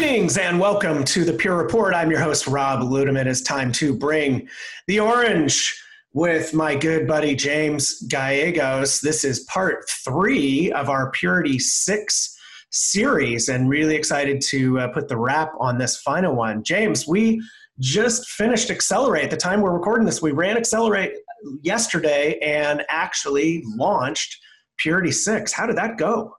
[0.00, 1.92] Greetings and welcome to the Pure Report.
[1.92, 3.26] I'm your host, Rob Ludeman.
[3.26, 4.48] It's time to bring
[4.86, 5.78] the orange
[6.14, 9.02] with my good buddy James Gallegos.
[9.02, 12.38] This is part three of our Purity 6
[12.70, 16.64] series, and really excited to uh, put the wrap on this final one.
[16.64, 17.42] James, we
[17.78, 19.24] just finished Accelerate.
[19.24, 21.12] At the time we're recording this, we ran Accelerate
[21.60, 24.34] yesterday and actually launched
[24.78, 25.52] Purity 6.
[25.52, 26.34] How did that go?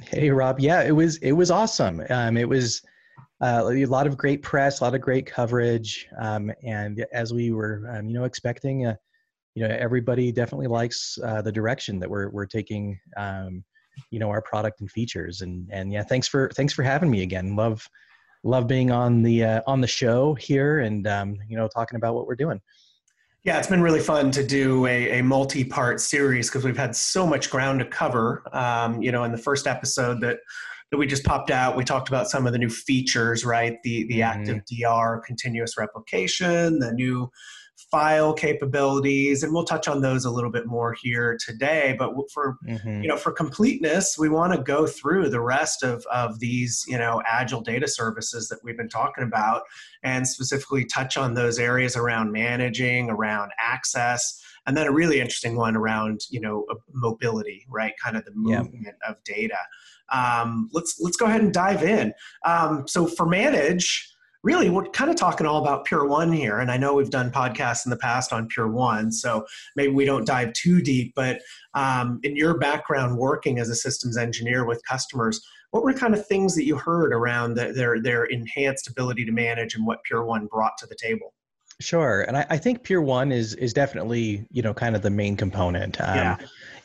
[0.00, 2.02] Hey Rob, yeah, it was it was awesome.
[2.10, 2.82] Um, it was
[3.44, 7.50] uh, a lot of great press, a lot of great coverage, um, and as we
[7.50, 8.94] were, um, you know, expecting, uh,
[9.54, 13.62] you know, everybody definitely likes uh, the direction that we're we're taking, um,
[14.10, 15.42] you know, our product and features.
[15.42, 17.54] And and yeah, thanks for thanks for having me again.
[17.54, 17.86] Love
[18.44, 22.14] love being on the uh, on the show here, and um, you know, talking about
[22.14, 22.62] what we're doing.
[23.44, 27.26] Yeah, it's been really fun to do a, a multi-part series because we've had so
[27.26, 28.42] much ground to cover.
[28.54, 30.38] Um, you know, in the first episode that
[30.94, 33.82] that we just popped out, we talked about some of the new features, right?
[33.82, 34.22] The the mm-hmm.
[34.22, 37.30] active DR continuous replication, the new
[37.90, 42.56] file capabilities and we'll touch on those a little bit more here today but for
[42.68, 43.02] mm-hmm.
[43.02, 46.96] you know for completeness we want to go through the rest of of these you
[46.96, 49.62] know agile data services that we've been talking about
[50.04, 55.56] and specifically touch on those areas around managing around access and then a really interesting
[55.56, 59.58] one around you know mobility right kind of the movement of data
[60.12, 62.12] um, let's let's go ahead and dive in
[62.44, 64.14] um, so for manage
[64.44, 66.58] really we're kind of talking all about Pure One here.
[66.60, 69.44] And I know we've done podcasts in the past on Pure One, so
[69.74, 71.14] maybe we don't dive too deep.
[71.16, 71.40] But
[71.72, 76.24] um, in your background working as a systems engineer with customers, what were kind of
[76.26, 80.24] things that you heard around the, their their enhanced ability to manage and what Pure
[80.26, 81.34] One brought to the table?
[81.80, 85.10] Sure, and I, I think Pure One is is definitely you know kind of the
[85.10, 86.00] main component.
[86.00, 86.36] Um, yeah.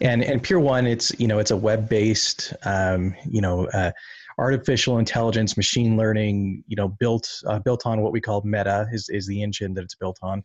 [0.02, 3.68] And and Pure One, it's you know it's a web based um, you know.
[3.68, 3.92] Uh,
[4.40, 9.10] artificial intelligence, machine learning, you know, built uh, built on what we call Meta is
[9.10, 10.42] is the engine that it's built on,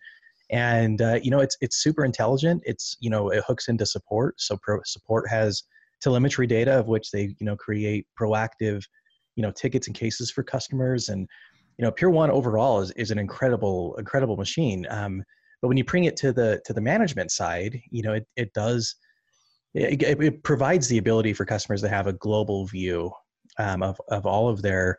[0.50, 2.62] and uh, you know, it's it's super intelligent.
[2.66, 4.40] It's you know, it hooks into support.
[4.40, 5.62] So pro, support has
[6.02, 8.82] telemetry data of which they you know create proactive,
[9.36, 11.28] you know, tickets and cases for customers, and
[11.78, 14.86] you know, Pure One overall is is an incredible incredible machine.
[14.90, 15.22] Um,
[15.62, 18.52] but when you bring it to the to the management side, you know, it it
[18.54, 18.96] does.
[19.74, 23.10] It, it, provides the ability for customers to have a global view
[23.58, 24.98] um, of of all of their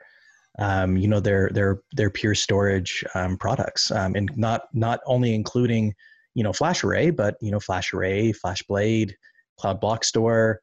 [0.60, 5.34] um, you know their their their pure storage um, products um, and not not only
[5.34, 5.94] including
[6.34, 9.14] you know FlashArray but you know FlashArray FlashBlade
[9.58, 10.60] cloud block store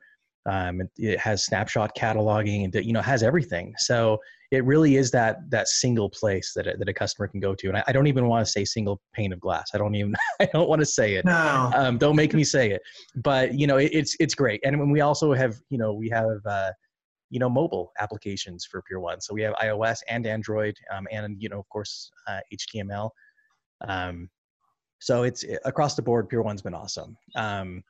[0.46, 4.18] um, it, it, has snapshot cataloging and you know has everything so
[4.50, 7.68] it really is that that single place that a, that a customer can go to
[7.68, 10.14] and I, I don't even want to say single pane of glass i don't even
[10.40, 11.70] i don't want to say it no.
[11.74, 12.82] Um, don't make me say it
[13.16, 16.08] but you know it, it's it's great and when we also have you know we
[16.08, 16.70] have uh,
[17.32, 19.20] you know mobile applications for Pure One.
[19.20, 23.10] So we have iOS and Android, um, and you know of course uh, HTML.
[23.88, 24.28] Um,
[25.00, 26.28] so it's across the board.
[26.28, 27.16] Pure One's been awesome.
[27.34, 27.82] Um,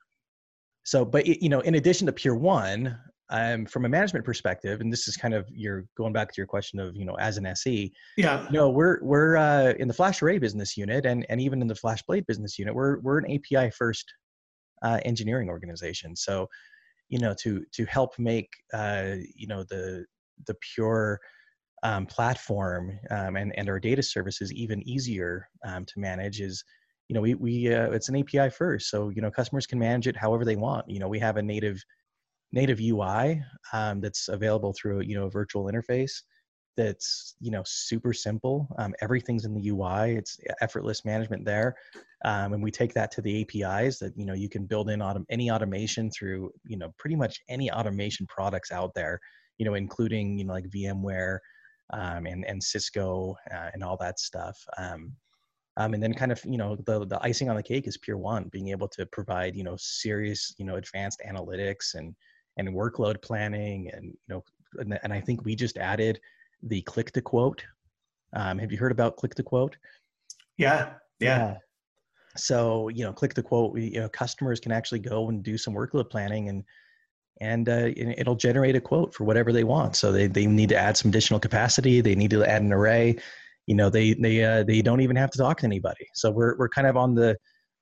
[0.85, 2.99] so, but you know, in addition to Pure One,
[3.31, 6.47] um, from a management perspective, and this is kind of you're going back to your
[6.47, 7.93] question of you know as an SE.
[8.17, 8.45] Yeah.
[8.47, 11.69] You know, we're we're uh, in the flash array business unit, and and even in
[11.69, 14.13] the flash blade business unit, we're we're an API first
[14.83, 16.15] uh, engineering organization.
[16.15, 16.49] So
[17.13, 20.05] you know to to help make uh, you know the
[20.47, 21.21] the pure
[21.83, 26.65] um, platform um, and and our data services even easier um, to manage is
[27.13, 30.07] you know we we uh, it's an API first so you know customers can manage
[30.07, 30.89] it however they want.
[30.89, 31.79] You know we have a native
[32.53, 33.43] native UI
[33.75, 36.23] um, that's available through you know a virtual interface
[36.75, 38.67] that's you know super simple.
[38.79, 41.75] Um, everything's in the ui it's effortless management there.
[42.25, 45.01] Um, and we take that to the apis that you know you can build in
[45.01, 49.21] autom- any automation through you know pretty much any automation products out there
[49.59, 51.41] you know including you know like vmware
[51.93, 54.57] um, and and cisco uh, and all that stuff.
[54.79, 55.13] Um,
[55.77, 58.19] um, and then kind of you know the the icing on the cake is pure
[58.19, 62.15] one being able to provide you know serious you know advanced analytics and
[62.59, 64.43] and workload planning and you know
[64.79, 66.21] and, and i think we just added
[66.63, 67.65] the click to quote.
[68.35, 69.77] Um, have you heard about click to quote?
[70.57, 71.57] Yeah, yeah.
[72.37, 73.73] So you know, click to quote.
[73.73, 76.65] We, you know, customers can actually go and do some workload planning, and
[77.41, 79.97] and uh, it'll generate a quote for whatever they want.
[79.97, 82.01] So they they need to add some additional capacity.
[82.01, 83.17] They need to add an array.
[83.67, 86.07] You know, they they uh, they don't even have to talk to anybody.
[86.15, 87.37] So we're we're kind of on the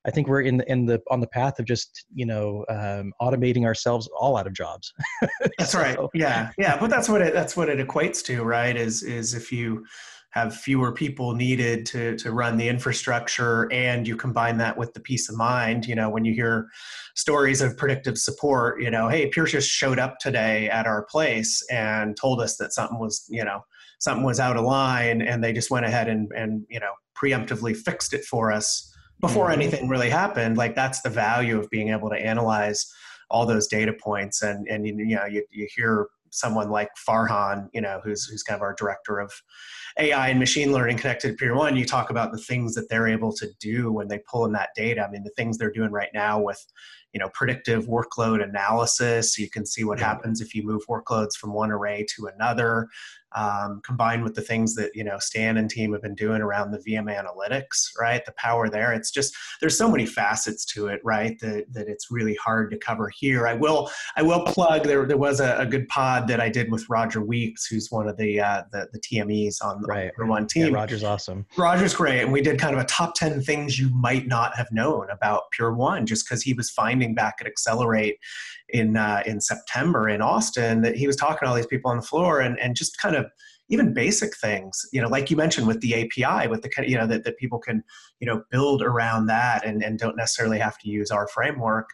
[0.06, 3.12] I think we're in the, in the on the path of just you know um,
[3.20, 4.92] automating ourselves all out of jobs.
[5.58, 5.98] that's so, right.
[6.14, 6.78] Yeah, yeah.
[6.78, 8.76] But that's what it that's what it equates to, right?
[8.76, 9.84] Is is if you
[10.30, 15.00] have fewer people needed to to run the infrastructure, and you combine that with the
[15.00, 15.86] peace of mind.
[15.86, 16.68] You know, when you hear
[17.14, 21.62] stories of predictive support, you know, hey, Pierce just showed up today at our place
[21.70, 23.60] and told us that something was you know
[24.00, 27.76] something was out of line and they just went ahead and and you know preemptively
[27.76, 29.60] fixed it for us before mm-hmm.
[29.60, 32.92] anything really happened like that's the value of being able to analyze
[33.30, 37.80] all those data points and and you know you, you hear someone like Farhan, you
[37.80, 39.32] know, who's who's kind of our director of
[39.98, 41.76] AI and machine learning connected to Pure One.
[41.76, 44.70] You talk about the things that they're able to do when they pull in that
[44.74, 45.04] data.
[45.04, 46.64] I mean, the things they're doing right now with
[47.12, 51.34] you know predictive workload analysis so you can see what happens if you move workloads
[51.34, 52.88] from one array to another
[53.32, 56.72] um, combined with the things that you know Stan and team have been doing around
[56.72, 58.24] the VM analytics, right?
[58.24, 58.92] The power there.
[58.92, 61.38] It's just there's so many facets to it, right?
[61.40, 63.46] That, that it's really hard to cover here.
[63.46, 65.06] I will I will plug there.
[65.06, 68.16] There was a, a good pod that I did with Roger Weeks, who's one of
[68.16, 70.10] the uh, the, the TMEs on, right.
[70.18, 70.72] the one team.
[70.72, 71.46] Yeah, Roger's awesome.
[71.56, 74.70] Roger's great, and we did kind of a top ten things you might not have
[74.72, 78.16] known about Pure One, just because he was finding back at Accelerate
[78.68, 81.96] in uh, in September in Austin that he was talking to all these people on
[81.96, 83.26] the floor and and just kind of
[83.72, 87.06] even basic things you know like you mentioned with the api with the you know
[87.06, 87.84] that, that people can
[88.18, 91.88] you know build around that and, and don't necessarily have to use our framework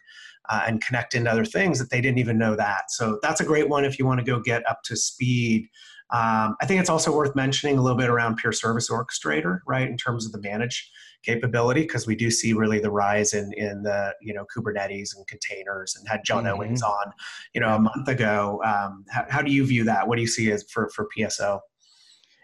[0.49, 2.91] uh, and connect into other things that they didn't even know that.
[2.91, 5.67] So that's a great one if you want to go get up to speed.
[6.09, 9.89] Um, i think it's also worth mentioning a little bit around Pure Service Orchestrator right
[9.89, 10.89] in terms of the manage
[11.23, 15.27] capability because we do see really the rise in in the you know Kubernetes and
[15.27, 16.61] containers and had John mm-hmm.
[16.61, 17.11] Owens on
[17.53, 18.61] you know a month ago.
[18.65, 20.07] Um, how, how, do you view that?
[20.07, 21.59] What do you see as for for PSO?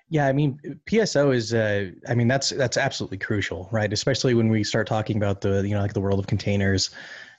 [0.10, 3.92] Yeah, I mean PSO is uh, I mean that's that's absolutely crucial, right?
[3.92, 6.92] Especially when we start talking about the you know like the world of containers.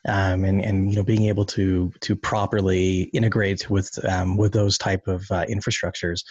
[0.06, 4.76] Um, and and you know being able to to properly integrate with um, with those
[4.76, 6.22] type of uh, infrastructures.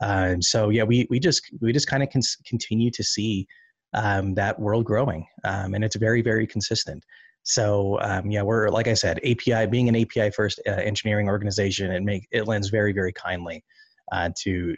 [0.00, 3.46] Uh, so yeah, we we just we just kind of con- continue to see
[3.94, 7.04] um, that world growing, um, and it's very very consistent.
[7.42, 11.90] So um, yeah, we're like I said, API being an API first uh, engineering organization,
[11.90, 13.64] it make it lends very very kindly
[14.12, 14.76] uh, to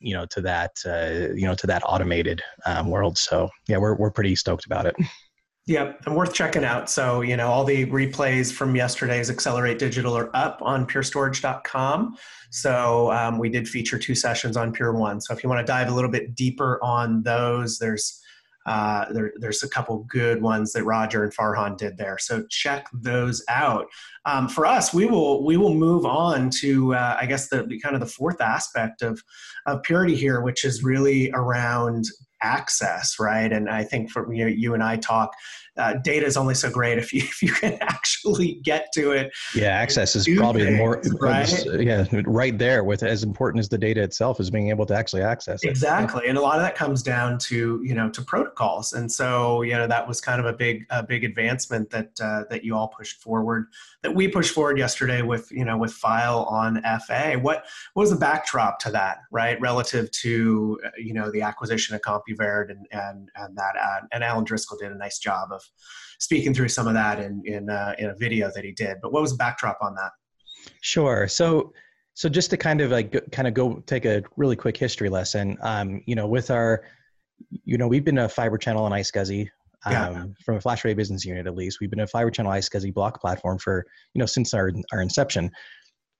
[0.00, 3.18] you know to that uh, you know to that automated um, world.
[3.18, 4.96] So yeah, we're we're pretty stoked about it.
[5.68, 6.88] Yep, and worth checking out.
[6.88, 12.16] So, you know, all the replays from yesterday's Accelerate Digital are up on purestorage.com.
[12.48, 15.20] So, um, we did feature two sessions on Pure One.
[15.20, 18.18] So, if you want to dive a little bit deeper on those, there's
[18.68, 22.18] uh, there, there's a couple good ones that Roger and Farhan did there.
[22.18, 23.86] So check those out.
[24.26, 27.94] Um, for us, we will we will move on to uh, I guess the, kind
[27.94, 29.22] of the fourth aspect of
[29.66, 32.04] of purity here, which is really around
[32.42, 33.52] access, right?
[33.52, 35.34] And I think for you, know, you and I talk,
[35.76, 39.32] uh, data is only so great if you if you can actually get to it.
[39.54, 41.64] Yeah, access is probably things, more right?
[41.80, 45.22] yeah right there with as important as the data itself is being able to actually
[45.22, 45.68] access it.
[45.68, 49.62] Exactly, and a lot of that comes down to you know to protocols, and so
[49.62, 52.76] you know that was kind of a big a big advancement that uh, that you
[52.76, 53.66] all pushed forward
[54.02, 57.38] that we pushed forward yesterday with you know with file on FA.
[57.40, 57.64] What,
[57.94, 59.60] what was the backdrop to that, right?
[59.60, 64.24] Relative to uh, you know the acquisition of Compuverde and and and that uh, and
[64.24, 65.62] Alan Driscoll did a nice job of
[66.18, 68.98] speaking through some of that in in uh, in a video that he did.
[69.02, 70.10] But what was the backdrop on that?
[70.80, 71.28] Sure.
[71.28, 71.72] So
[72.14, 75.56] so just to kind of like kind of go take a really quick history lesson.
[75.60, 76.84] Um, you know, with our
[77.64, 79.48] you know, we've been a fiber channel and iSCSI
[79.88, 80.08] yeah.
[80.08, 81.78] Um, from a FlashArray business unit at least.
[81.80, 85.50] We've been a fiber channel iSCSI block platform for you know since our our inception.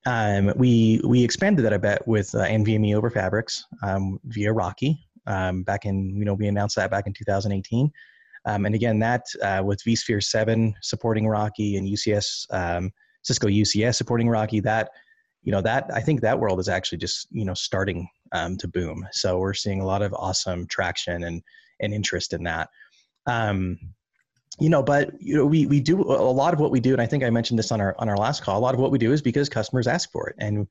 [0.06, 4.96] Um, we we expanded that a bit with uh, NVMe over Fabrics um, via RoCE
[5.28, 7.90] um, back in you know we announced that back in 2018.
[8.44, 12.90] Um, and again, that uh, with vSphere 7 supporting RoCE and UCS um,
[13.22, 14.90] Cisco UCS supporting RoCE, that
[15.42, 18.68] you know that I think that world is actually just you know starting um, to
[18.68, 19.06] boom.
[19.12, 21.42] So we're seeing a lot of awesome traction and
[21.80, 22.68] and interest in that.
[23.26, 23.78] Um,
[24.60, 27.02] you know, but you know, we we do a lot of what we do, and
[27.02, 28.58] I think I mentioned this on our on our last call.
[28.58, 30.66] A lot of what we do is because customers ask for it, and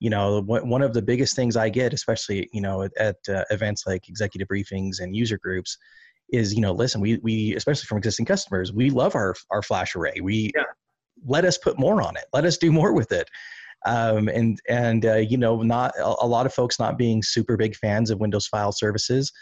[0.00, 3.84] you know, one of the biggest things I get, especially you know at, uh, events
[3.86, 5.76] like executive briefings and user groups,
[6.32, 9.96] is you know, listen, we we especially from existing customers, we love our our flash
[9.96, 10.14] array.
[10.22, 10.64] We yeah.
[11.26, 12.24] let us put more on it.
[12.32, 13.28] Let us do more with it.
[13.86, 17.56] Um, and and uh, you know, not a, a lot of folks not being super
[17.56, 19.32] big fans of Windows file services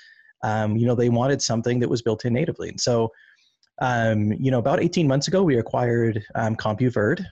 [0.43, 2.69] um, you know, they wanted something that was built in natively.
[2.69, 3.11] And so,
[3.81, 7.25] um, you know, about 18 months ago, we acquired um, Compuverde,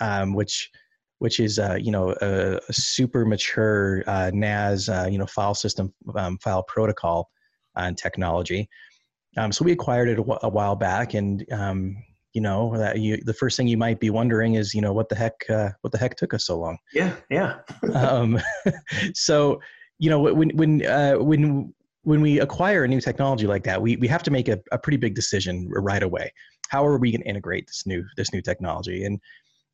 [0.00, 0.70] um, which
[1.18, 5.54] which is uh, you know a, a super mature uh, NAS uh, you know file
[5.54, 7.30] system um, file protocol
[7.76, 8.68] and technology.
[9.36, 11.96] Um, so we acquired it a, w- a while back, and um,
[12.32, 15.08] you know that you the first thing you might be wondering is you know what
[15.08, 16.78] the heck uh, what the heck took us so long?
[16.92, 17.58] Yeah, yeah.
[17.94, 18.40] um,
[19.14, 19.60] so
[19.98, 21.72] you know when when uh, when
[22.04, 24.78] when we acquire a new technology like that, we, we have to make a, a
[24.78, 26.30] pretty big decision right away.
[26.68, 29.04] How are we going to integrate this new this new technology?
[29.04, 29.18] And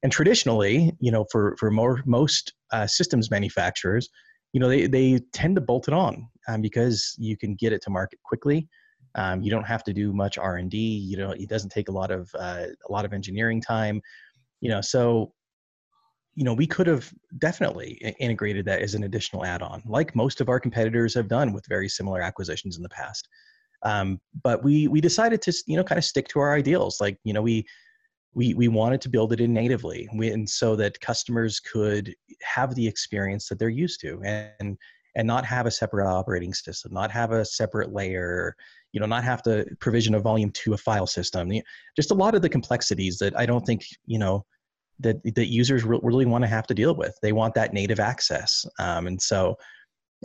[0.02, 4.08] and traditionally, you know, for for more most uh, systems manufacturers,
[4.52, 7.82] you know, they, they tend to bolt it on um, because you can get it
[7.82, 8.68] to market quickly.
[9.14, 10.78] Um, you don't have to do much R and D.
[10.78, 14.00] You know, it doesn't take a lot of uh, a lot of engineering time.
[14.60, 15.32] You know, so
[16.34, 20.48] you know we could have definitely integrated that as an additional add-on, like most of
[20.48, 23.28] our competitors have done with very similar acquisitions in the past.
[23.82, 27.00] Um, but we we decided to you know kind of stick to our ideals.
[27.00, 27.66] Like you know we
[28.34, 32.74] we we wanted to build it in natively, we, and so that customers could have
[32.74, 34.76] the experience that they're used to, and
[35.16, 38.54] and not have a separate operating system, not have a separate layer,
[38.92, 41.50] you know, not have to provision a volume to a file system.
[41.96, 44.44] Just a lot of the complexities that I don't think you know
[45.00, 47.18] that that users really want to have to deal with.
[47.22, 49.56] They want that native access, um, and so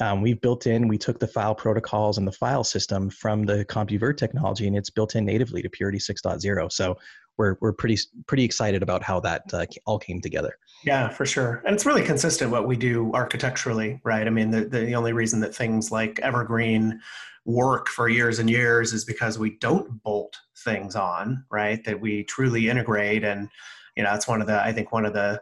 [0.01, 3.63] um, we've built in, we took the file protocols and the file system from the
[3.65, 6.71] Compuverde technology and it's built in natively to Purity 6.0.
[6.71, 6.97] So
[7.37, 7.97] we're, we're pretty,
[8.27, 10.57] pretty excited about how that uh, all came together.
[10.83, 11.61] Yeah, for sure.
[11.65, 14.27] And it's really consistent what we do architecturally, right?
[14.27, 16.99] I mean, the, the only reason that things like Evergreen
[17.45, 21.83] work for years and years is because we don't bolt things on, right?
[21.85, 23.23] That we truly integrate.
[23.23, 23.49] And,
[23.95, 25.41] you know, that's one of the, I think one of the,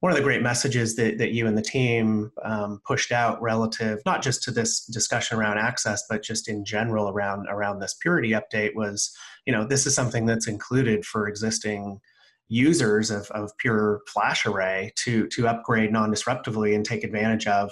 [0.00, 4.00] one of the great messages that, that you and the team um, pushed out relative
[4.06, 8.30] not just to this discussion around access but just in general around around this purity
[8.30, 9.10] update was
[9.46, 12.00] you know this is something that's included for existing
[12.48, 17.70] users of, of pure FlashArray to to upgrade non-disruptively and take advantage of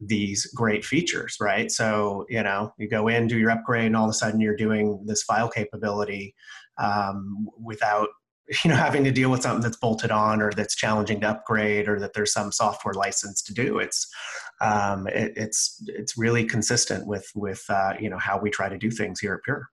[0.00, 1.70] these great features right?
[1.70, 4.56] So you know you go in do your upgrade and all of a sudden you're
[4.56, 6.34] doing this file capability
[6.78, 8.08] um, without
[8.64, 11.88] you know having to deal with something that's bolted on or that's challenging to upgrade
[11.88, 14.10] or that there's some software license to do it's
[14.60, 18.78] um, it, it's it's really consistent with with uh, you know how we try to
[18.78, 19.68] do things here at pure.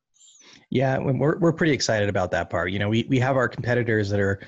[0.70, 2.72] Yeah we're, we're pretty excited about that part.
[2.72, 4.40] You know we, we have our competitors that are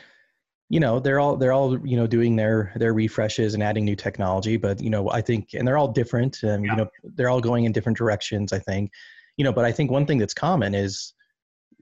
[0.69, 3.95] you know they're all they're all you know doing their their refreshes and adding new
[3.95, 6.71] technology but you know i think and they're all different and yeah.
[6.71, 8.91] you know they're all going in different directions i think.
[9.37, 11.13] You know but i think one thing that's common is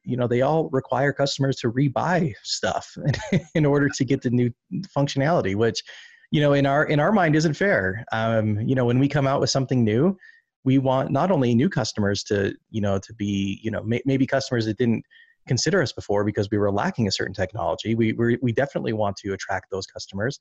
[0.07, 2.97] you know they all require customers to rebuy stuff
[3.55, 4.49] in order to get the new
[4.95, 5.83] functionality which
[6.31, 8.05] you know in our in our mind isn't fair.
[8.11, 10.17] Um, you know when we come out with something new
[10.63, 14.25] we want not only new customers to you know to be you know may, maybe
[14.25, 15.03] customers that didn't
[15.47, 17.95] consider us before because we were lacking a certain technology.
[17.95, 20.39] We we we definitely want to attract those customers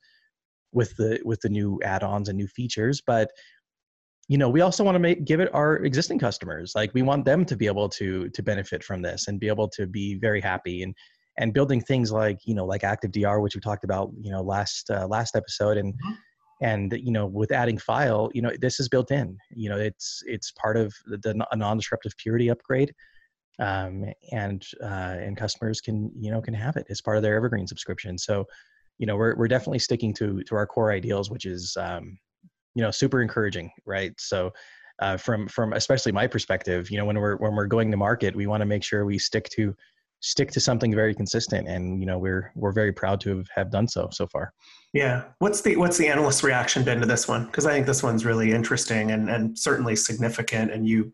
[0.73, 3.31] with the with the new add-ons and new features but
[4.29, 7.25] you know we also want to make give it our existing customers like we want
[7.25, 10.41] them to be able to to benefit from this and be able to be very
[10.41, 10.95] happy and
[11.39, 14.43] and building things like you know like active dr which we talked about you know
[14.43, 16.13] last uh, last episode and mm-hmm.
[16.63, 20.23] and you know with adding file you know this is built in you know it's
[20.27, 22.93] it's part of the, the a non-disruptive purity upgrade
[23.59, 27.37] um, and uh, and customers can you know can have it as part of their
[27.37, 28.45] evergreen subscription so
[28.99, 32.19] you know we're, we're definitely sticking to to our core ideals which is um,
[32.77, 34.13] you know super encouraging right?
[34.19, 34.53] So
[35.01, 38.35] uh, from from especially my perspective you know when we're when we're going to market
[38.35, 39.75] we want to make sure we stick to
[40.21, 43.87] stick to something very consistent and you know we're we're very proud to have, done
[43.87, 44.53] so so far.
[44.93, 45.25] Yeah.
[45.41, 47.47] What's the what's the analyst reaction been to this one?
[47.47, 51.13] Because i think this one's really interesting and and certainly significant and you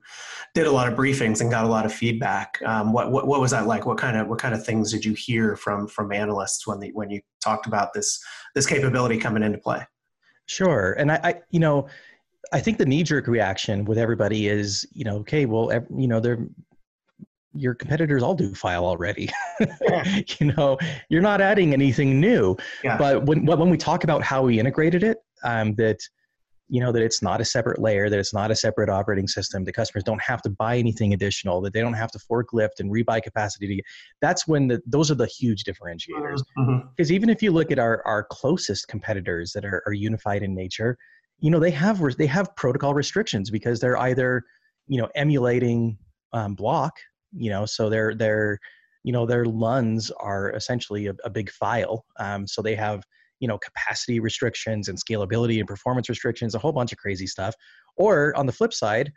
[0.55, 2.61] did a lot of briefings and got a lot of feedback.
[2.65, 3.87] Um, what, what what was that like?
[3.87, 6.93] What kind of what kind of things did you hear from from analysts when the
[6.93, 8.23] when you talked about this
[8.55, 9.85] this capability coming into play
[10.47, 10.93] Sure.
[10.93, 11.89] And I, I you know,
[12.53, 16.21] I think the knee jerk reaction with everybody is, you know, okay, well, you know,
[16.21, 16.47] they're,
[17.55, 19.29] your competitors all do file already.
[20.39, 22.57] you know, you're not adding anything new.
[22.83, 22.97] Yeah.
[22.97, 26.01] But when, when we talk about how we integrated it, um, that,
[26.73, 29.63] you know that it's not a separate layer that it's not a separate operating system
[29.63, 32.91] the customers don't have to buy anything additional that they don't have to forklift and
[32.91, 33.85] rebuy capacity to get
[34.23, 36.41] that's when the those are the huge differentiators
[36.97, 37.15] because mm-hmm.
[37.15, 40.97] even if you look at our our closest competitors that are, are unified in nature
[41.41, 44.43] you know they have they have protocol restrictions because they're either
[44.89, 45.99] you know emulating
[46.33, 46.95] um, block
[47.37, 48.59] you know so they're they're
[49.03, 53.05] you know their luns are essentially a, a big file um, so they have
[53.43, 57.55] you know capacity restrictions and scalability and performance restrictions a whole bunch of crazy stuff.
[57.97, 59.13] Or on the flip side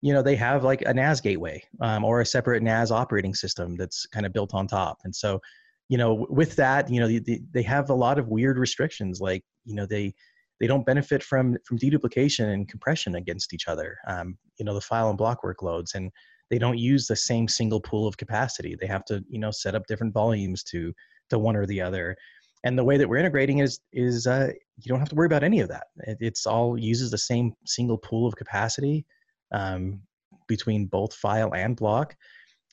[0.00, 3.74] you know they have like a nas gateway um, or a separate nas operating system
[3.74, 4.98] that's kind of built on top.
[5.04, 5.40] And so
[5.88, 9.42] you know with that you know they, they have a lot of weird restrictions like
[9.64, 10.14] you know they
[10.60, 14.80] they don't benefit from from deduplication and compression against each other um, you know the
[14.80, 16.10] file and block workloads and
[16.50, 18.76] they don't use the same single pool of capacity.
[18.78, 20.92] They have to you know set up different volumes to
[21.30, 22.16] to one or the other
[22.64, 25.44] and the way that we're integrating is is uh, you don't have to worry about
[25.44, 29.06] any of that it, it's all uses the same single pool of capacity
[29.52, 30.00] um,
[30.48, 32.16] between both file and block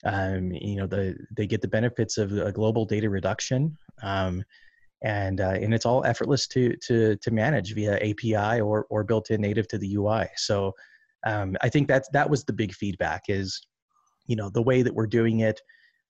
[0.04, 4.42] um, you know the they get the benefits of a global data reduction um,
[5.02, 9.30] and uh, and it's all effortless to to to manage via API or or built
[9.30, 10.26] in native to the UI.
[10.36, 10.72] So
[11.26, 13.60] um, I think that that was the big feedback is,
[14.26, 15.60] you know, the way that we're doing it,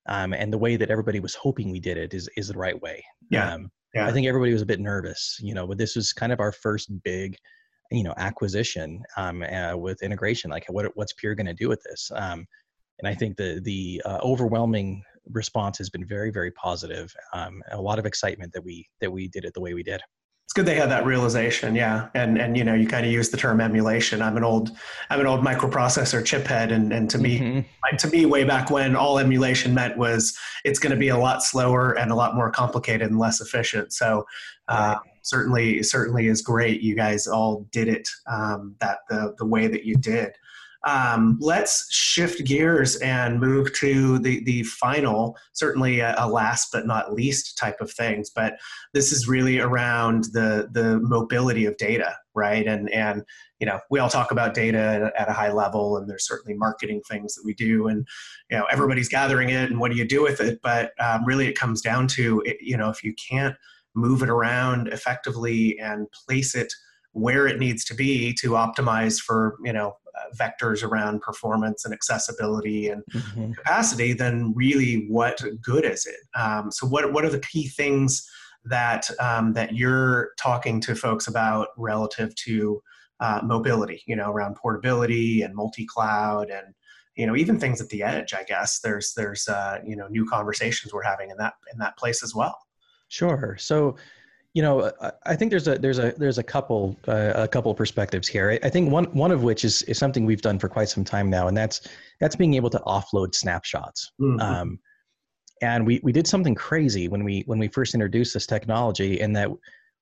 [0.07, 2.81] um, and the way that everybody was hoping we did it is is the right
[2.81, 3.05] way.
[3.31, 3.55] Yeah.
[3.55, 4.07] Um, yeah.
[4.07, 6.53] I think everybody was a bit nervous, you know, but this was kind of our
[6.53, 7.37] first big,
[7.91, 10.51] you know, acquisition um, uh, with integration.
[10.51, 12.11] Like, what what's Pure going to do with this?
[12.15, 12.47] Um,
[12.99, 17.13] and I think the the uh, overwhelming response has been very very positive.
[17.33, 20.01] Um, a lot of excitement that we that we did it the way we did
[20.45, 22.09] it's good they had that realization yeah.
[22.15, 24.21] And and you know you kind of use the term emulation.
[24.21, 24.71] I'm an old
[25.09, 27.61] i'm an old microprocessor chip head and and to me mm-hmm.
[27.85, 31.17] like, to me way back when all emulation meant was it's going to be a
[31.17, 33.93] lot slower and a lot more complicated and less efficient.
[33.93, 34.27] So
[34.69, 39.69] uh, certainly certainly is great you guys all did it um, that the the way
[39.69, 40.33] that you did
[40.85, 46.87] um, let's shift gears and move to the, the final, certainly a, a, last but
[46.87, 48.31] not least type of things.
[48.31, 48.59] But
[48.93, 52.67] this is really around the, the mobility of data, right?
[52.67, 53.23] And, and
[53.61, 57.01] you know, we all talk about data at, a high level, and there's certainly marketing
[57.09, 58.05] things that we do, and
[58.51, 60.59] you know, everybody's gathering it, and what do you do with it?
[60.65, 63.55] But um, really, it comes down to, you know, if you can't
[63.95, 66.73] move it around effectively and place it
[67.13, 71.95] where it needs to be to optimize for you know uh, vectors around performance and
[71.95, 73.53] accessibility and mm-hmm.
[73.53, 76.39] capacity, then really what good is it?
[76.39, 78.29] Um, so what what are the key things
[78.65, 82.83] that um, that you're talking to folks about relative to
[83.21, 84.03] uh, mobility?
[84.07, 86.75] You know, around portability and multi-cloud and
[87.17, 88.35] you know even things at the edge.
[88.35, 91.97] I guess there's there's uh, you know new conversations we're having in that in that
[91.97, 92.59] place as well.
[93.09, 93.57] Sure.
[93.59, 93.97] So
[94.55, 94.93] you know,
[95.25, 98.59] I think there's a there's a there's a couple uh, a couple perspectives here.
[98.63, 101.31] I think one one of which is is something we've done for quite some time
[101.31, 101.89] now, and that's
[102.21, 104.13] that's being able to offload snapshots.
[104.21, 104.41] Mm-hmm.
[104.41, 104.79] Um,
[105.63, 109.33] and we we did something crazy when we when we first introduced this technology, in
[109.33, 109.49] that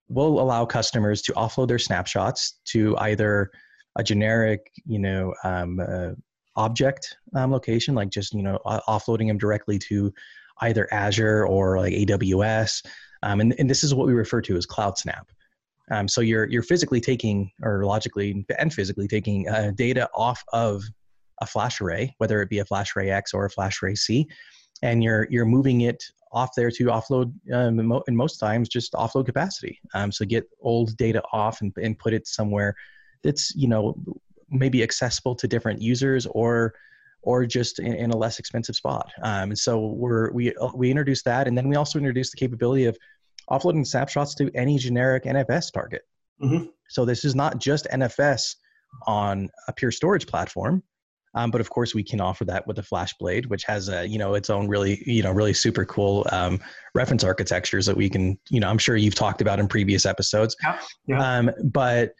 [0.09, 3.53] we'll allow customers to offload their snapshots to either
[3.97, 6.11] a generic, you know, um, uh,
[6.57, 10.13] object um, location, like just you know offloading them directly to
[10.63, 12.85] either Azure or like AWS.
[13.23, 15.29] Um, and, and this is what we refer to as cloud snap.
[15.91, 20.83] Um, so you're, you're physically taking, or logically and physically taking uh, data off of
[21.43, 24.27] a flash array, whether it be a flash array X or a flash array C,
[24.83, 26.03] and you're, you're moving it
[26.33, 29.81] off there to offload, um, and most times just offload capacity.
[29.95, 32.75] Um, so get old data off and, and put it somewhere
[33.25, 33.97] that's, you know,
[34.49, 36.75] maybe accessible to different users or
[37.23, 39.11] or just in, in a less expensive spot.
[39.23, 41.47] Um, and so we're, we, we introduced that.
[41.47, 42.97] And then we also introduced the capability of
[43.51, 46.03] offloading snapshots to any generic NFS target.
[46.43, 46.67] Mm-hmm.
[46.89, 48.57] So this is not just NFS
[49.07, 50.83] on a pure storage platform.
[51.35, 54.19] Um, but of course, we can offer that with the FlashBlade, which has a you
[54.19, 56.59] know its own really you know really super cool um,
[56.95, 60.57] reference architectures that we can you know I'm sure you've talked about in previous episodes.
[60.61, 60.81] Yeah.
[61.07, 61.37] yeah.
[61.39, 62.15] Um, but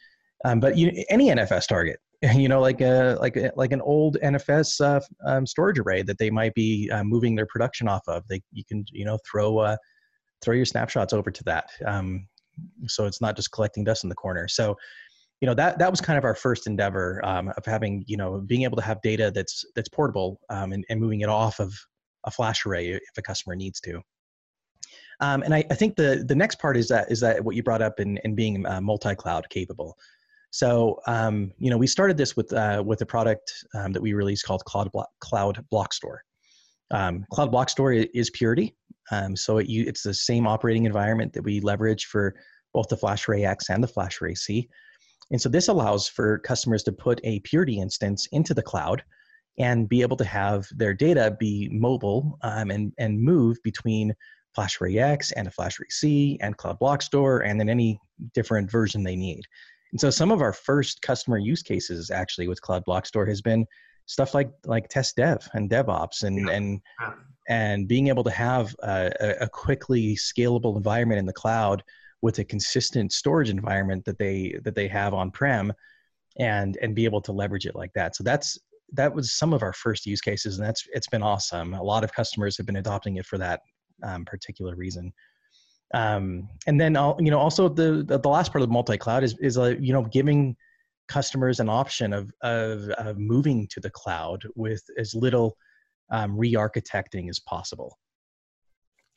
[0.45, 1.99] um, but you, any NFS target
[2.35, 6.19] you know, like a like a, like an old NFS uh, um, storage array that
[6.19, 8.27] they might be uh, moving their production off of.
[8.29, 9.77] They you can you know throw uh,
[10.43, 12.27] throw your snapshots over to that, um,
[12.87, 14.49] so it's not just collecting dust in the corner.
[14.49, 14.77] So,
[15.41, 18.43] you know that that was kind of our first endeavor um, of having you know
[18.47, 21.73] being able to have data that's that's portable um, and, and moving it off of
[22.25, 24.03] a flash array if a customer needs to.
[25.21, 27.63] Um, and I, I, think the the next part is that is that what you
[27.63, 29.97] brought up in, in being uh, multi-cloud capable.
[30.51, 34.13] So, um, you know, we started this with uh, with a product um, that we
[34.13, 36.23] released called Cloud Block, Cloud Block Store.
[36.91, 38.75] Um, Cloud Block Store is Purity,
[39.13, 42.35] um, so it, you, it's the same operating environment that we leverage for
[42.75, 44.69] both the FlashArray X and the FlashArray C.
[45.31, 49.03] And so this allows for customers to put a Purity instance into the cloud
[49.59, 54.15] and be able to have their data be mobile um, and, and move between
[54.57, 58.01] FlashArray X and a FlashArray C and Cloud Block Store and then any
[58.35, 59.43] different version they need.
[59.93, 63.41] And so some of our first customer use cases actually with Cloud Block Store has
[63.41, 63.67] been
[64.07, 66.53] stuff like like test dev and DevOps and yeah.
[66.53, 66.81] and
[67.49, 71.83] and being able to have a, a, quickly scalable environment in the cloud
[72.23, 75.73] with a consistent storage environment that they that they have on prem
[76.39, 78.17] and and be able to leverage it like that.
[78.17, 78.59] So that's
[78.93, 81.75] that was some of our first use cases and that's it's been awesome.
[81.75, 83.61] A lot of customers have been adopting it for that
[84.03, 85.13] um, particular reason
[85.93, 89.59] um, and then you know also the, the, last part of the multi-cloud is is
[89.59, 90.57] uh, you know giving
[91.09, 95.57] customers an option of, of, of moving to the cloud with as little
[96.13, 97.99] um, re-architecting as possible.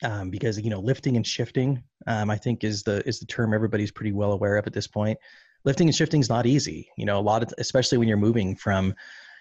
[0.02, 3.54] Um, because you know lifting and shifting um, i think is the is the term
[3.54, 5.16] everybody's pretty well aware of at this point.
[5.64, 6.88] Lifting and shifting is not easy.
[6.98, 8.92] You know a lot of especially when you're moving from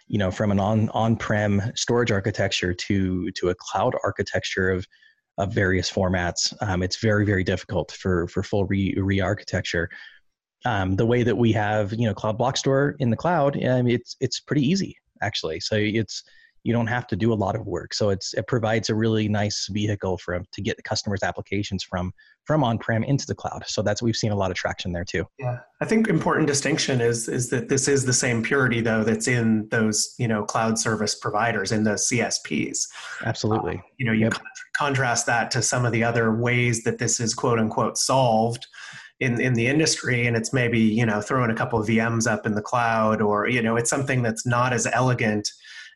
[0.07, 4.85] you know from an on on-prem storage architecture to to a cloud architecture of
[5.37, 6.53] of various formats.
[6.61, 9.89] Um, it's very very difficult for for full re re-architecture.
[10.65, 13.87] Um, the way that we have you know Cloud Block Store in the cloud, um,
[13.87, 15.59] it's it's pretty easy actually.
[15.59, 16.23] So it's
[16.63, 17.93] you don't have to do a lot of work.
[17.93, 22.13] So it's it provides a really nice vehicle for to get the customers' applications from
[22.45, 23.63] from on-prem into the cloud.
[23.67, 25.25] So that's we've seen a lot of traction there too.
[25.37, 29.27] Yeah, I think important distinction is is that this is the same purity though that's
[29.27, 32.87] in those you know cloud service providers in the CSPs.
[33.25, 33.75] Absolutely.
[33.75, 34.33] Um, you know, you yep.
[34.33, 38.67] con- contrast that to some of the other ways that this is quote unquote solved
[39.19, 42.45] in in the industry and it's maybe you know throwing a couple of VMs up
[42.45, 45.49] in the cloud or you know it's something that's not as elegant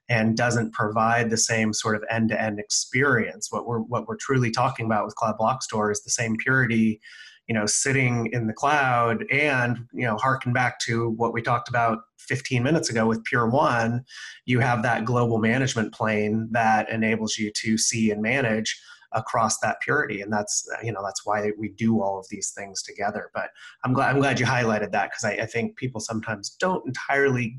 [0.09, 3.51] and doesn't provide the same sort of end-to-end experience.
[3.51, 7.01] What we're what we're truly talking about with Cloud Block Store is the same purity,
[7.47, 11.69] you know, sitting in the cloud and you know, harken back to what we talked
[11.69, 14.03] about 15 minutes ago with Pure One,
[14.45, 18.79] you have that global management plane that enables you to see and manage
[19.13, 22.83] across that purity and that's you know that's why we do all of these things
[22.83, 23.51] together but
[23.85, 27.57] i'm glad i'm glad you highlighted that because I, I think people sometimes don't entirely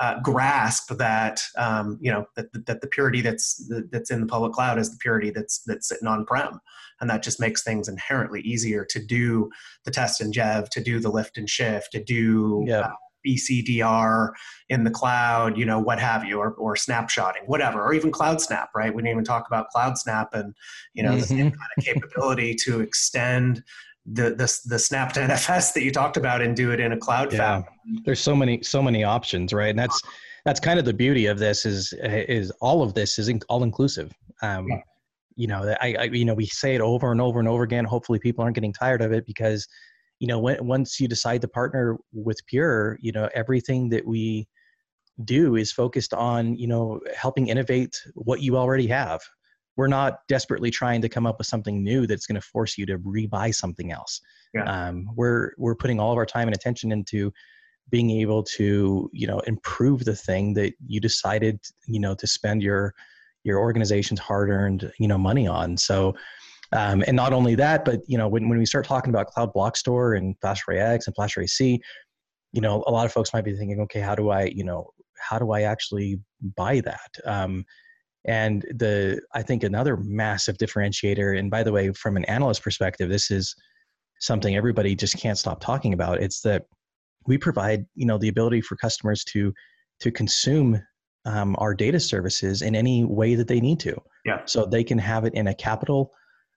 [0.00, 4.52] uh, grasp that um, you know that, that the purity that's that's in the public
[4.52, 6.58] cloud is the purity that's that's sitting on prem,
[7.00, 9.50] and that just makes things inherently easier to do
[9.84, 12.80] the test and dev, to do the lift and shift, to do yeah.
[12.80, 12.90] uh,
[13.26, 14.30] BCDR
[14.70, 18.40] in the cloud, you know, what have you, or, or snapshotting, whatever, or even Cloud
[18.40, 18.94] Snap, right?
[18.94, 20.54] We didn't even talk about Cloud Snap and,
[20.94, 21.20] you know, mm-hmm.
[21.20, 23.62] the same kind of capability to extend
[24.06, 26.96] the the the snap to NFS that you talked about and do it in a
[26.96, 27.62] cloud yeah.
[28.04, 29.70] There's so many so many options, right?
[29.70, 30.00] And that's
[30.44, 34.12] that's kind of the beauty of this is is all of this is all inclusive.
[34.42, 34.80] Um, yeah.
[35.36, 37.84] You know, I, I you know we say it over and over and over again.
[37.84, 39.66] Hopefully, people aren't getting tired of it because
[40.18, 44.48] you know when, once you decide to partner with Pure, you know everything that we
[45.24, 49.20] do is focused on you know helping innovate what you already have
[49.80, 52.84] we're not desperately trying to come up with something new that's going to force you
[52.84, 54.20] to rebuy something else.
[54.52, 54.64] Yeah.
[54.64, 57.32] Um, we're we're putting all of our time and attention into
[57.88, 62.62] being able to you know improve the thing that you decided you know to spend
[62.62, 62.92] your
[63.42, 65.78] your organization's hard-earned you know money on.
[65.78, 66.14] So.
[66.72, 69.52] Um, and not only that, but you know, when, when we start talking about Cloud
[69.52, 71.80] Block Store and FlashArray X and FlashArray C,
[72.52, 74.92] you know, a lot of folks might be thinking, okay, how do I, you know,
[75.18, 76.20] how do I actually
[76.56, 77.10] buy that?
[77.24, 77.64] Um,
[78.26, 83.08] and the I think another massive differentiator, and by the way, from an analyst perspective,
[83.08, 83.54] this is
[84.20, 86.20] something everybody just can't stop talking about.
[86.20, 86.64] It's that
[87.26, 89.52] we provide you know the ability for customers to
[90.00, 90.82] to consume
[91.24, 94.00] um, our data services in any way that they need to.
[94.24, 94.40] Yeah.
[94.46, 96.10] So they can have it in a capital,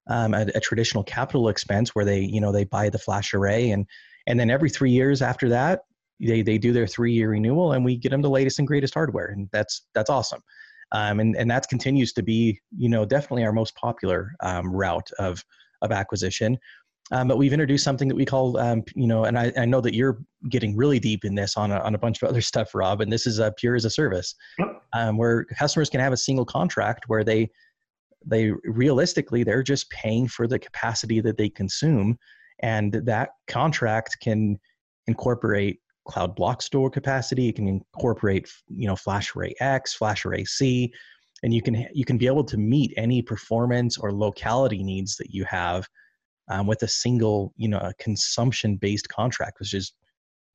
[0.09, 3.71] um, a, a, traditional capital expense where they you know they buy the flash array
[3.71, 3.85] and
[4.27, 5.81] and then every three years after that
[6.19, 8.93] they they do their three year renewal and we get them the latest and greatest
[8.93, 10.41] hardware and that's that's awesome
[10.93, 15.09] um, and and that continues to be you know definitely our most popular um, route
[15.19, 15.43] of
[15.81, 16.57] of acquisition.
[17.11, 19.81] Um, but we've introduced something that we call um, you know, and I, I, know
[19.81, 22.73] that you're getting really deep in this on a, on a bunch of other stuff,
[22.73, 23.01] Rob.
[23.01, 24.33] And this is a pure as a service,
[24.93, 27.49] um, where customers can have a single contract where they
[28.25, 32.17] they realistically they're just paying for the capacity that they consume,
[32.61, 34.57] and that contract can
[35.07, 37.43] incorporate cloud block store capacity.
[37.43, 40.91] You can incorporate, you know, FlashArray X, FlashArray C,
[41.43, 45.31] and you can you can be able to meet any performance or locality needs that
[45.31, 45.87] you have
[46.49, 49.93] um, with a single, you know, a consumption-based contract, which is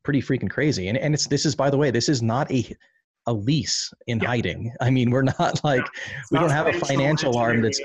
[0.04, 0.88] pretty freaking crazy.
[0.88, 2.74] And and it's this is by the way, this is not a
[3.26, 4.26] a lease in yeah.
[4.26, 4.72] hiding.
[4.80, 5.84] I mean, we're not like
[6.30, 7.80] we not don't have a financial arm that's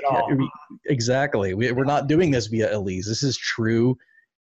[0.86, 1.54] exactly.
[1.54, 3.06] We, we're not doing this via a lease.
[3.06, 3.96] This is true,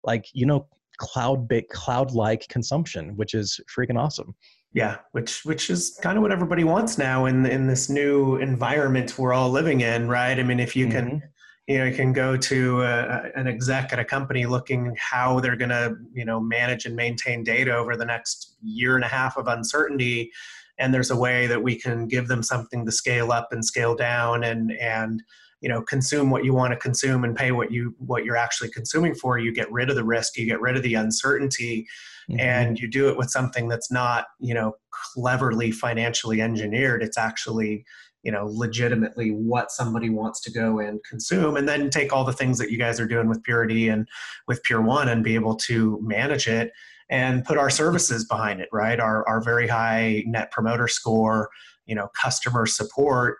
[0.03, 4.35] like you know, cloud bit cloud like consumption, which is freaking awesome.
[4.73, 9.17] Yeah, which which is kind of what everybody wants now in in this new environment
[9.17, 10.39] we're all living in, right?
[10.39, 11.09] I mean, if you mm-hmm.
[11.09, 11.23] can
[11.67, 15.55] you know you can go to a, an exec at a company looking how they're
[15.55, 19.37] going to you know manage and maintain data over the next year and a half
[19.37, 20.31] of uncertainty
[20.79, 23.95] and there's a way that we can give them something to scale up and scale
[23.95, 25.23] down and and
[25.61, 28.69] you know consume what you want to consume and pay what you what you're actually
[28.69, 31.87] consuming for you get rid of the risk you get rid of the uncertainty
[32.29, 32.39] mm-hmm.
[32.39, 34.73] and you do it with something that's not you know
[35.13, 37.85] cleverly financially engineered it's actually
[38.23, 42.33] you know legitimately what somebody wants to go and consume and then take all the
[42.33, 44.07] things that you guys are doing with purity and
[44.47, 46.71] with pure one and be able to manage it
[47.09, 51.49] and put our services behind it right our, our very high net promoter score
[51.85, 53.37] you know customer support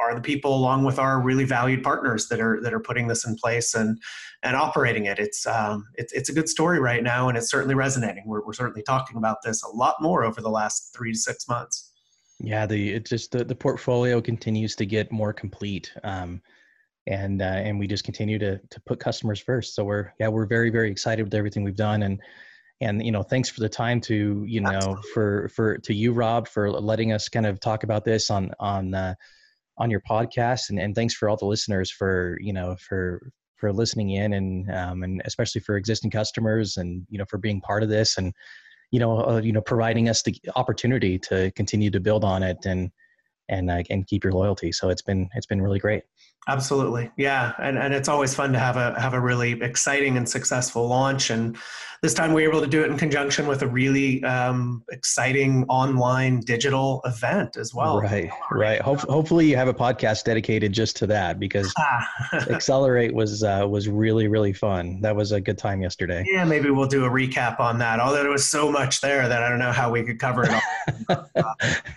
[0.00, 3.26] are the people along with our really valued partners that are that are putting this
[3.26, 3.98] in place and
[4.42, 5.18] and operating it.
[5.18, 8.24] It's um, it's it's a good story right now, and it's certainly resonating.
[8.26, 11.48] We're we're certainly talking about this a lot more over the last three to six
[11.48, 11.90] months.
[12.38, 15.92] Yeah, the it just the, the portfolio continues to get more complete.
[16.04, 16.40] Um,
[17.06, 19.74] and uh, and we just continue to to put customers first.
[19.74, 22.20] So we're yeah we're very very excited with everything we've done and
[22.80, 25.10] and you know thanks for the time to you know Absolutely.
[25.12, 28.94] for for to you Rob for letting us kind of talk about this on on
[28.94, 29.14] uh,
[29.80, 33.72] on your podcast and and thanks for all the listeners for you know for for
[33.72, 37.82] listening in and um, and especially for existing customers and you know for being part
[37.82, 38.32] of this and
[38.92, 42.58] you know uh, you know providing us the opportunity to continue to build on it
[42.64, 42.90] and
[43.50, 44.72] and uh, and keep your loyalty.
[44.72, 46.04] So it's been it's been really great.
[46.48, 50.28] Absolutely, yeah, and and it's always fun to have a have a really exciting and
[50.28, 51.30] successful launch.
[51.30, 51.56] And
[52.02, 55.64] this time we were able to do it in conjunction with a really um, exciting
[55.68, 58.00] online digital event as well.
[58.00, 58.80] Right, right.
[58.80, 61.74] Hope, hopefully you have a podcast dedicated just to that because
[62.32, 65.02] Accelerate was uh, was really really fun.
[65.02, 66.24] That was a good time yesterday.
[66.26, 68.00] Yeah, maybe we'll do a recap on that.
[68.00, 70.62] Although there was so much there that I don't know how we could cover it
[71.08, 71.28] all.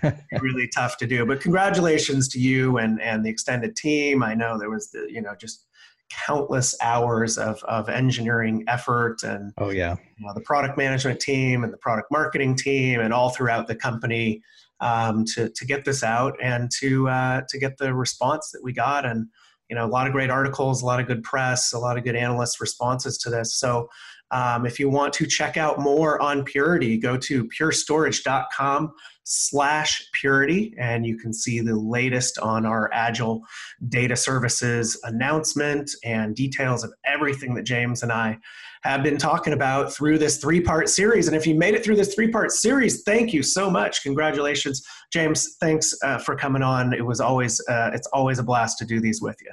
[0.42, 1.26] really tough to do.
[1.26, 4.22] But congratulations to you and and the extended team.
[4.34, 5.68] I know there was the you know just
[6.10, 9.96] countless hours of, of engineering effort and oh yeah.
[10.18, 13.76] you know, the product management team and the product marketing team and all throughout the
[13.76, 14.42] company
[14.80, 18.74] um, to, to get this out and to uh, to get the response that we
[18.74, 19.06] got.
[19.06, 19.28] And
[19.70, 22.04] you know a lot of great articles a lot of good press a lot of
[22.04, 23.56] good analyst responses to this.
[23.56, 23.90] So
[24.32, 28.94] um, if you want to check out more on purity go to purestorage.com
[29.26, 33.42] slash purity and you can see the latest on our agile
[33.88, 38.38] data services announcement and details of everything that james and i
[38.84, 41.96] have been talking about through this three part series and if you made it through
[41.96, 46.94] this three part series thank you so much congratulations james thanks uh, for coming on
[46.94, 49.52] it was always uh, it's always a blast to do these with you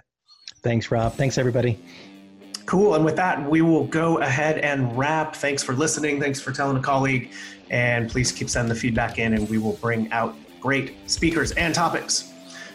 [0.62, 1.78] thanks rob thanks everybody
[2.70, 2.94] Cool.
[2.94, 5.34] And with that, we will go ahead and wrap.
[5.34, 6.20] Thanks for listening.
[6.20, 7.32] Thanks for telling a colleague.
[7.70, 11.74] And please keep sending the feedback in, and we will bring out great speakers and
[11.74, 12.32] topics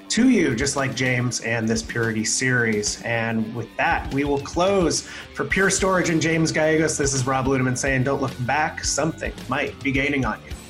[0.10, 3.02] to you, just like James and this Purity series.
[3.04, 5.02] And with that, we will close
[5.34, 6.98] for Pure Storage and James Gallegos.
[6.98, 8.84] This is Rob Ludeman saying, Don't look back.
[8.84, 10.65] Something might be gaining on you.